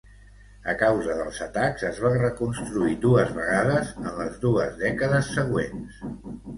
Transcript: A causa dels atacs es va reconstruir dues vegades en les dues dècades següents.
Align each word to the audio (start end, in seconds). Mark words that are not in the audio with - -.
A 0.71 0.73
causa 0.79 1.17
dels 1.19 1.41
atacs 1.47 1.85
es 1.91 2.01
va 2.07 2.11
reconstruir 2.15 2.97
dues 3.05 3.31
vegades 3.39 3.95
en 4.09 4.11
les 4.19 4.43
dues 4.49 4.85
dècades 4.85 5.35
següents. 5.41 6.07